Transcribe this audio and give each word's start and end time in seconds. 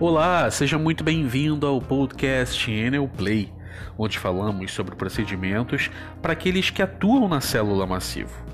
Olá, 0.00 0.50
seja 0.50 0.76
muito 0.76 1.04
bem-vindo 1.04 1.64
ao 1.68 1.80
podcast 1.80 2.68
Enel 2.68 3.08
Play, 3.08 3.52
onde 3.96 4.18
falamos 4.18 4.72
sobre 4.72 4.96
procedimentos 4.96 5.88
para 6.20 6.32
aqueles 6.32 6.68
que 6.68 6.82
atuam 6.82 7.28
na 7.28 7.40
célula 7.40 7.86
massivo. 7.86 8.44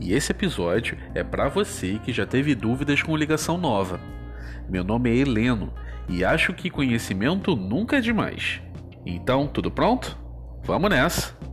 E 0.00 0.14
esse 0.14 0.32
episódio 0.32 0.96
é 1.14 1.22
para 1.22 1.46
você 1.46 2.00
que 2.02 2.10
já 2.10 2.24
teve 2.24 2.54
dúvidas 2.54 3.02
com 3.02 3.14
ligação 3.14 3.58
nova. 3.58 4.00
Meu 4.66 4.82
nome 4.82 5.10
é 5.10 5.16
Heleno 5.16 5.74
e 6.08 6.24
acho 6.24 6.54
que 6.54 6.70
conhecimento 6.70 7.54
nunca 7.54 7.98
é 7.98 8.00
demais. 8.00 8.62
Então, 9.04 9.46
tudo 9.46 9.70
pronto? 9.70 10.18
Vamos 10.64 10.88
nessa! 10.88 11.47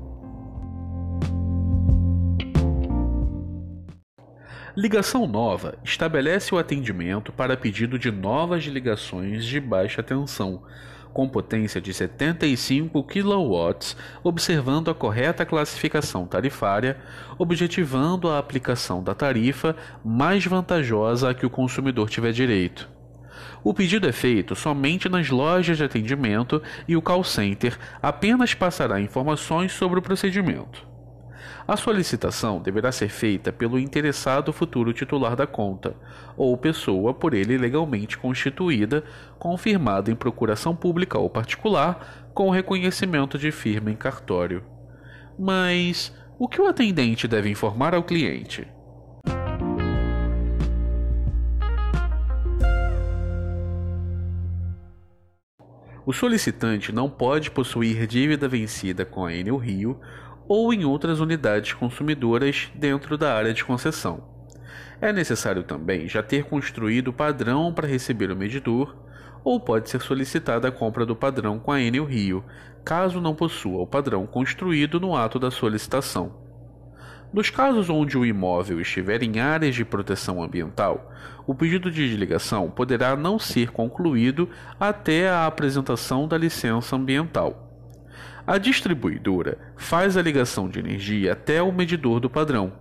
Ligação 4.77 5.25
nova 5.25 5.75
estabelece 5.85 6.53
o 6.53 6.57
atendimento 6.57 7.31
para 7.31 7.55
pedido 7.55 7.97
de 7.97 8.11
novas 8.11 8.66
ligações 8.66 9.45
de 9.45 9.57
baixa 9.57 10.03
tensão, 10.03 10.63
com 11.13 11.29
potência 11.29 11.79
de 11.79 11.93
75 11.93 13.02
kW, 13.02 13.95
observando 14.21 14.91
a 14.91 14.93
correta 14.93 15.45
classificação 15.45 16.27
tarifária, 16.27 16.97
objetivando 17.38 18.27
a 18.27 18.38
aplicação 18.38 19.02
da 19.02 19.16
tarifa 19.16 19.77
mais 20.03 20.45
vantajosa 20.45 21.30
a 21.30 21.33
que 21.33 21.45
o 21.45 21.49
consumidor 21.49 22.09
tiver 22.09 22.33
direito. 22.33 22.89
O 23.63 23.73
pedido 23.73 24.09
é 24.09 24.11
feito 24.11 24.57
somente 24.57 25.07
nas 25.07 25.30
lojas 25.30 25.77
de 25.77 25.85
atendimento 25.85 26.61
e 26.85 26.97
o 26.97 27.02
call 27.02 27.23
center 27.23 27.80
apenas 28.02 28.53
passará 28.53 28.99
informações 28.99 29.71
sobre 29.71 29.99
o 29.99 30.02
procedimento. 30.02 30.95
A 31.67 31.76
solicitação 31.76 32.62
deverá 32.62 32.91
ser 32.91 33.09
feita 33.09 33.52
pelo 33.52 33.80
interessado 33.80 34.53
futuro 34.53 34.94
titular 34.94 35.36
da 35.36 35.48
conta, 35.48 35.95
ou 36.38 36.55
pessoa 36.58 37.13
por 37.13 37.34
ele 37.34 37.58
legalmente 37.58 38.17
constituída, 38.17 39.03
confirmada 39.39 40.11
em 40.11 40.16
procuração 40.16 40.75
pública 40.75 41.17
ou 41.17 41.30
particular, 41.30 42.30
com 42.34 42.50
reconhecimento 42.50 43.38
de 43.38 43.52
firma 43.52 43.89
em 43.89 43.95
cartório. 43.95 44.64
Mas 45.38 46.14
o 46.38 46.47
que 46.47 46.61
o 46.61 46.67
atendente 46.67 47.28
deve 47.28 47.50
informar 47.50 47.95
ao 47.95 48.03
cliente? 48.03 48.67
O 56.06 56.14
solicitante 56.14 56.91
não 56.91 57.09
pode 57.09 57.50
possuir 57.50 58.06
dívida 58.06 58.47
vencida 58.47 59.03
com 59.03 59.25
a 59.25 59.34
Enel 59.34 59.58
Rio 59.58 60.00
ou 60.47 60.73
em 60.73 60.85
outras 60.85 61.19
unidades 61.19 61.73
consumidoras 61.73 62.69
dentro 62.75 63.17
da 63.17 63.33
área 63.33 63.53
de 63.53 63.63
concessão. 63.63 64.23
É 65.01 65.11
necessário 65.11 65.63
também 65.63 66.07
já 66.07 66.23
ter 66.23 66.45
construído 66.45 67.09
o 67.09 67.13
padrão 67.13 67.73
para 67.73 67.88
receber 67.88 68.31
o 68.31 68.35
medidor, 68.35 68.95
ou 69.43 69.59
pode 69.59 69.89
ser 69.89 70.01
solicitada 70.01 70.67
a 70.67 70.71
compra 70.71 71.05
do 71.05 71.16
padrão 71.16 71.59
com 71.59 71.71
a 71.71 71.81
Enel 71.81 72.05
Rio, 72.05 72.43
caso 72.83 73.21
não 73.21 73.35
possua 73.35 73.81
o 73.81 73.88
padrão 73.88 74.25
construído 74.25 74.99
no 74.99 75.16
ato 75.16 75.38
da 75.38 75.51
solicitação. 75.51 76.43
Nos 77.33 77.49
casos 77.49 77.89
onde 77.89 78.17
o 78.17 78.25
imóvel 78.25 78.79
estiver 78.79 79.21
em 79.21 79.39
áreas 79.39 79.75
de 79.75 79.83
proteção 79.83 80.41
ambiental, 80.41 81.11
o 81.45 81.53
pedido 81.53 81.91
de 81.91 82.07
desligação 82.07 82.71
poderá 82.71 83.16
não 83.16 83.38
ser 83.38 83.71
concluído 83.71 84.49
até 84.79 85.29
a 85.29 85.45
apresentação 85.45 86.27
da 86.27 86.38
licença 86.38 86.95
ambiental. 86.95 87.75
A 88.47 88.59
distribuidora 88.59 89.57
faz 89.75 90.15
a 90.15 90.21
ligação 90.21 90.69
de 90.69 90.77
energia 90.77 91.33
até 91.33 91.63
o 91.63 91.71
medidor 91.71 92.19
do 92.19 92.29
padrão. 92.29 92.73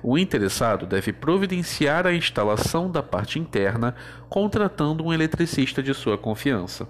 O 0.00 0.16
interessado 0.16 0.86
deve 0.86 1.12
providenciar 1.12 2.06
a 2.06 2.14
instalação 2.14 2.88
da 2.88 3.02
parte 3.02 3.36
interna, 3.36 3.96
contratando 4.28 5.04
um 5.04 5.12
eletricista 5.12 5.82
de 5.82 5.92
sua 5.92 6.16
confiança. 6.16 6.88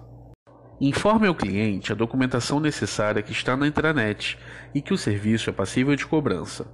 Informe 0.78 1.26
ao 1.26 1.34
cliente 1.34 1.90
a 1.90 1.94
documentação 1.94 2.60
necessária 2.60 3.22
que 3.22 3.32
está 3.32 3.56
na 3.56 3.66
intranet 3.66 4.38
e 4.74 4.82
que 4.82 4.92
o 4.92 4.98
serviço 4.98 5.48
é 5.48 5.52
passível 5.52 5.96
de 5.96 6.06
cobrança. 6.06 6.66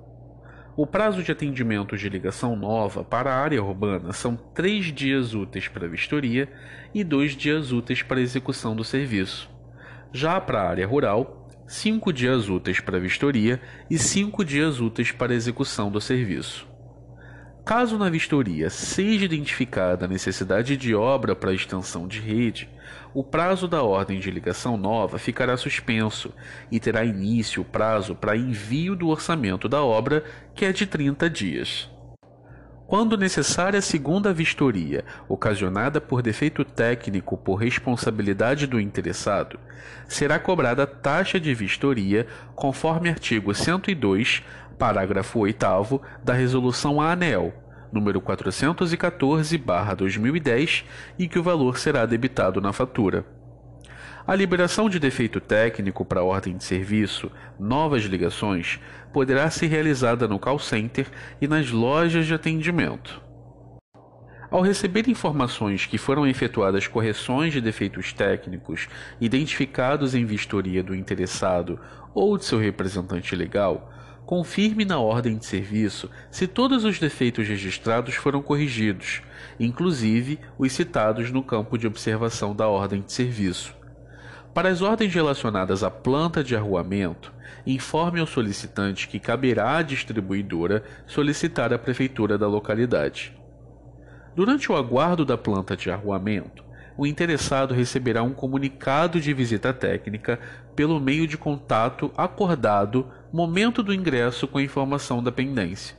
O 0.76 0.86
prazo 0.86 1.22
de 1.22 1.30
atendimento 1.30 1.96
de 1.96 2.08
ligação 2.08 2.56
nova 2.56 3.04
para 3.04 3.32
a 3.32 3.38
área 3.40 3.62
urbana 3.62 4.12
são 4.12 4.34
três 4.34 4.86
dias 4.86 5.34
úteis 5.34 5.68
para 5.68 5.86
vistoria 5.86 6.48
e 6.92 7.04
dois 7.04 7.36
dias 7.36 7.70
úteis 7.70 8.02
para 8.02 8.20
execução 8.20 8.74
do 8.74 8.82
serviço. 8.82 9.57
Já 10.12 10.40
para 10.40 10.62
a 10.62 10.68
área 10.68 10.86
rural, 10.86 11.48
cinco 11.66 12.12
dias 12.12 12.48
úteis 12.48 12.80
para 12.80 12.98
vistoria 12.98 13.60
e 13.90 13.98
cinco 13.98 14.44
dias 14.44 14.80
úteis 14.80 15.12
para 15.12 15.34
execução 15.34 15.90
do 15.90 16.00
serviço. 16.00 16.66
Caso 17.62 17.98
na 17.98 18.08
vistoria 18.08 18.70
seja 18.70 19.26
identificada 19.26 20.06
a 20.06 20.08
necessidade 20.08 20.74
de 20.78 20.94
obra 20.94 21.36
para 21.36 21.52
extensão 21.52 22.08
de 22.08 22.18
rede, 22.18 22.66
o 23.12 23.22
prazo 23.22 23.68
da 23.68 23.82
ordem 23.82 24.18
de 24.18 24.30
ligação 24.30 24.78
nova 24.78 25.18
ficará 25.18 25.54
suspenso 25.58 26.32
e 26.70 26.80
terá 26.80 27.04
início 27.04 27.60
o 27.60 27.64
prazo 27.66 28.14
para 28.14 28.34
envio 28.34 28.96
do 28.96 29.08
orçamento 29.08 29.68
da 29.68 29.82
obra, 29.82 30.24
que 30.54 30.64
é 30.64 30.72
de 30.72 30.86
30 30.86 31.28
dias. 31.28 31.90
Quando 32.88 33.16
necessária 33.18 33.80
a 33.80 33.82
segunda 33.82 34.32
vistoria, 34.32 35.04
ocasionada 35.28 36.00
por 36.00 36.22
defeito 36.22 36.64
técnico 36.64 37.36
por 37.36 37.56
responsabilidade 37.56 38.66
do 38.66 38.80
interessado, 38.80 39.60
será 40.08 40.38
cobrada 40.38 40.86
taxa 40.86 41.38
de 41.38 41.52
vistoria 41.52 42.26
conforme 42.54 43.10
artigo 43.10 43.54
102, 43.54 44.42
parágrafo 44.78 45.40
8 45.40 46.00
da 46.24 46.32
Resolução 46.32 46.98
ANEL, 46.98 47.52
número 47.92 48.22
414/2010, 48.22 50.84
e 51.18 51.28
que 51.28 51.38
o 51.38 51.42
valor 51.42 51.76
será 51.76 52.06
debitado 52.06 52.58
na 52.58 52.72
fatura. 52.72 53.22
A 54.28 54.34
liberação 54.34 54.90
de 54.90 54.98
defeito 54.98 55.40
técnico 55.40 56.04
para 56.04 56.22
ordem 56.22 56.54
de 56.54 56.62
serviço, 56.62 57.32
novas 57.58 58.02
ligações, 58.02 58.78
poderá 59.10 59.48
ser 59.48 59.68
realizada 59.68 60.28
no 60.28 60.38
call 60.38 60.58
center 60.58 61.06
e 61.40 61.48
nas 61.48 61.70
lojas 61.70 62.26
de 62.26 62.34
atendimento. 62.34 63.22
Ao 64.50 64.60
receber 64.60 65.08
informações 65.08 65.86
que 65.86 65.96
foram 65.96 66.26
efetuadas 66.26 66.86
correções 66.86 67.54
de 67.54 67.62
defeitos 67.62 68.12
técnicos 68.12 68.86
identificados 69.18 70.14
em 70.14 70.26
vistoria 70.26 70.82
do 70.82 70.94
interessado 70.94 71.80
ou 72.12 72.36
de 72.36 72.44
seu 72.44 72.58
representante 72.58 73.34
legal, 73.34 73.90
confirme 74.26 74.84
na 74.84 74.98
ordem 74.98 75.38
de 75.38 75.46
serviço 75.46 76.10
se 76.30 76.46
todos 76.46 76.84
os 76.84 76.98
defeitos 76.98 77.48
registrados 77.48 78.14
foram 78.14 78.42
corrigidos, 78.42 79.22
inclusive 79.58 80.38
os 80.58 80.70
citados 80.70 81.30
no 81.30 81.42
campo 81.42 81.78
de 81.78 81.86
observação 81.86 82.54
da 82.54 82.68
ordem 82.68 83.00
de 83.00 83.10
serviço. 83.10 83.78
Para 84.58 84.70
as 84.70 84.82
ordens 84.82 85.14
relacionadas 85.14 85.84
à 85.84 85.88
planta 85.88 86.42
de 86.42 86.56
arruamento, 86.56 87.32
informe 87.64 88.18
ao 88.18 88.26
solicitante 88.26 89.06
que 89.06 89.20
caberá 89.20 89.76
à 89.76 89.82
distribuidora 89.82 90.82
solicitar 91.06 91.72
a 91.72 91.78
prefeitura 91.78 92.36
da 92.36 92.48
localidade. 92.48 93.38
Durante 94.34 94.72
o 94.72 94.74
aguardo 94.74 95.24
da 95.24 95.38
planta 95.38 95.76
de 95.76 95.92
arruamento, 95.92 96.64
o 96.96 97.06
interessado 97.06 97.72
receberá 97.72 98.24
um 98.24 98.32
comunicado 98.32 99.20
de 99.20 99.32
visita 99.32 99.72
técnica 99.72 100.40
pelo 100.74 100.98
meio 100.98 101.28
de 101.28 101.38
contato 101.38 102.10
acordado 102.16 103.06
momento 103.32 103.80
do 103.80 103.94
ingresso 103.94 104.48
com 104.48 104.58
a 104.58 104.62
informação 104.62 105.22
da 105.22 105.30
pendência. 105.30 105.96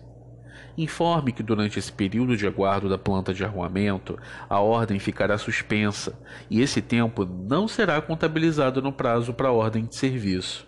Informe 0.82 1.34
que 1.34 1.44
durante 1.44 1.78
esse 1.78 1.92
período 1.92 2.38
de 2.38 2.48
aguardo 2.48 2.88
da 2.88 2.98
planta 2.98 3.34
de 3.34 3.44
arruamento, 3.44 4.18
a 4.50 4.62
ordem 4.62 4.98
ficará 4.98 5.38
suspensa 5.38 6.18
e 6.50 6.62
esse 6.62 6.82
tempo 6.82 7.26
não 7.26 7.68
será 7.68 8.02
contabilizado 8.02 8.82
no 8.82 8.94
prazo 8.94 9.34
para 9.34 9.50
a 9.50 9.52
ordem 9.52 9.84
de 9.84 9.94
serviço. 9.94 10.66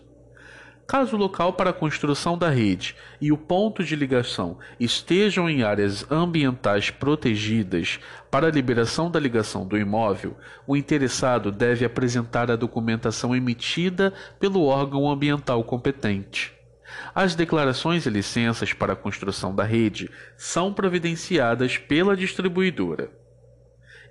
Caso 0.86 1.16
o 1.16 1.20
local 1.20 1.54
para 1.54 1.70
a 1.70 1.74
construção 1.74 2.38
da 2.38 2.50
rede 2.50 2.94
e 3.22 3.32
o 3.32 3.38
ponto 3.38 3.86
de 3.86 3.96
ligação 3.96 4.60
estejam 4.78 5.50
em 5.50 5.64
áreas 5.64 6.06
ambientais 6.12 6.90
protegidas 6.90 7.98
para 8.30 8.48
a 8.48 8.52
liberação 8.52 9.10
da 9.10 9.18
ligação 9.18 9.66
do 9.66 9.78
imóvel, 9.78 10.36
o 10.68 10.76
interessado 10.76 11.54
deve 11.54 11.86
apresentar 11.86 12.52
a 12.52 12.58
documentação 12.58 13.34
emitida 13.34 14.12
pelo 14.38 14.66
órgão 14.66 15.10
ambiental 15.10 15.64
competente. 15.64 16.61
As 17.14 17.36
declarações 17.36 18.06
e 18.06 18.10
licenças 18.10 18.74
para 18.74 18.94
a 18.94 18.96
construção 18.96 19.54
da 19.54 19.64
rede 19.64 20.10
são 20.38 20.74
providenciadas 20.74 21.78
pela 21.78 22.16
distribuidora. 22.16 23.10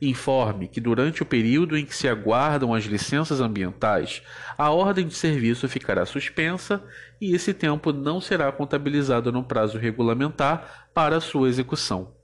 Informe 0.02 0.66
que 0.66 0.80
durante 0.80 1.22
o 1.22 1.26
período 1.26 1.76
em 1.76 1.84
que 1.84 1.94
se 1.94 2.08
aguardam 2.08 2.72
as 2.72 2.84
licenças 2.84 3.40
ambientais, 3.40 4.22
a 4.56 4.70
ordem 4.70 5.06
de 5.06 5.14
serviço 5.14 5.68
ficará 5.68 6.06
suspensa 6.06 6.82
e 7.20 7.34
esse 7.34 7.52
tempo 7.52 7.92
não 7.92 8.18
será 8.18 8.50
contabilizado 8.50 9.30
no 9.30 9.44
prazo 9.44 9.76
regulamentar 9.76 10.88
para 10.94 11.20
sua 11.20 11.48
execução. 11.48 12.14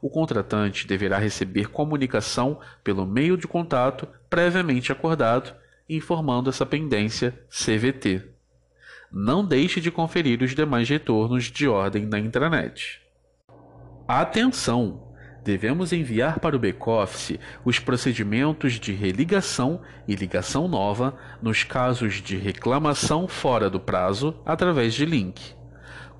O 0.00 0.08
contratante 0.08 0.86
deverá 0.86 1.18
receber 1.18 1.68
comunicação 1.68 2.58
pelo 2.82 3.06
meio 3.06 3.36
de 3.36 3.46
contato 3.46 4.08
previamente 4.30 4.90
acordado, 4.90 5.54
informando 5.86 6.48
essa 6.48 6.64
pendência 6.64 7.38
CVT 7.50 8.39
não 9.12 9.44
deixe 9.44 9.80
de 9.80 9.90
conferir 9.90 10.42
os 10.42 10.54
demais 10.54 10.88
retornos 10.88 11.44
de 11.44 11.66
ordem 11.66 12.06
na 12.06 12.18
intranet. 12.18 13.00
Atenção! 14.06 15.10
devemos 15.42 15.92
enviar 15.92 16.38
para 16.38 16.56
o 16.56 16.58
back-office 16.58 17.38
os 17.64 17.78
procedimentos 17.78 18.74
de 18.74 18.92
religação 18.92 19.80
e 20.06 20.14
ligação 20.14 20.68
nova 20.68 21.16
nos 21.40 21.64
casos 21.64 22.14
de 22.14 22.36
reclamação 22.36 23.26
fora 23.26 23.70
do 23.70 23.80
prazo 23.80 24.34
através 24.44 24.94
de 24.94 25.04
link. 25.04 25.59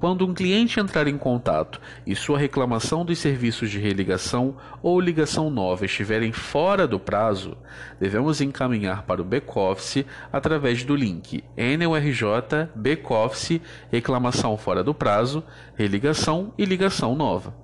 Quando 0.00 0.26
um 0.26 0.32
cliente 0.32 0.81
entrar 0.81 1.06
em 1.06 1.19
contato 1.19 1.79
e 2.06 2.17
sua 2.17 2.38
reclamação 2.38 3.05
dos 3.05 3.19
serviços 3.19 3.70
de 3.70 3.79
religação 3.79 4.56
ou 4.82 4.99
ligação 4.99 5.50
nova 5.50 5.85
estiverem 5.85 6.32
fora 6.32 6.88
do 6.88 6.99
prazo, 6.99 7.55
devemos 8.00 8.41
encaminhar 8.41 9.02
para 9.02 9.20
o 9.20 9.25
back-office 9.25 10.06
através 10.32 10.85
do 10.85 10.97
link 10.97 11.44
NURJ 11.55 12.70
Back-office 12.75 13.61
Reclamação 13.93 14.56
fora 14.56 14.82
do 14.82 14.94
prazo, 14.94 15.44
religação 15.76 16.55
e 16.56 16.64
ligação 16.64 17.14
nova. 17.14 17.55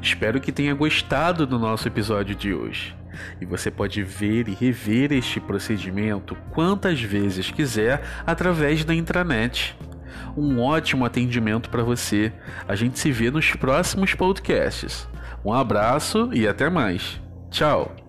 Espero 0.00 0.40
que 0.40 0.50
tenha 0.50 0.74
gostado 0.74 1.46
do 1.46 1.58
nosso 1.58 1.86
episódio 1.86 2.34
de 2.34 2.54
hoje. 2.54 3.01
E 3.40 3.44
você 3.44 3.70
pode 3.70 4.02
ver 4.02 4.48
e 4.48 4.54
rever 4.54 5.12
este 5.12 5.40
procedimento 5.40 6.36
quantas 6.50 7.00
vezes 7.00 7.50
quiser 7.50 8.02
através 8.26 8.84
da 8.84 8.94
intranet. 8.94 9.76
Um 10.36 10.60
ótimo 10.60 11.04
atendimento 11.04 11.70
para 11.70 11.82
você. 11.82 12.32
A 12.66 12.74
gente 12.74 12.98
se 12.98 13.10
vê 13.10 13.30
nos 13.30 13.52
próximos 13.52 14.14
podcasts. 14.14 15.08
Um 15.44 15.52
abraço 15.52 16.30
e 16.32 16.46
até 16.46 16.70
mais. 16.70 17.20
Tchau! 17.50 18.01